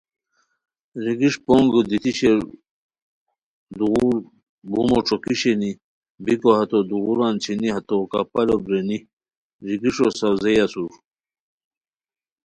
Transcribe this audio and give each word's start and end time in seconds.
ریگش 1.03 1.35
پونگو 1.45 1.79
دیتی 1.89 2.11
شیر 2.17 2.37
دوغور 3.77 4.15
بومو 4.69 4.97
ݯوکی 5.05 5.35
شینی 5.39 5.71
بیکو 6.23 6.49
ہتو 6.57 6.79
دوغوران 6.89 7.35
چھینی 7.43 7.69
ہتو 7.75 7.95
کپالو 8.11 8.55
بیرینی 8.65 8.97
ریگیݰو 9.65 10.07
ساؤزیئے 10.19 10.61
اسور 10.65 10.91